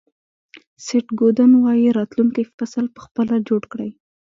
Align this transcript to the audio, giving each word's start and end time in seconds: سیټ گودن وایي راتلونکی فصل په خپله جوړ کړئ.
سیټ 0.85 1.07
گودن 1.19 1.51
وایي 1.57 1.87
راتلونکی 1.97 2.43
فصل 2.57 2.85
په 2.95 2.99
خپله 3.05 3.35
جوړ 3.47 3.61
کړئ. 3.71 3.89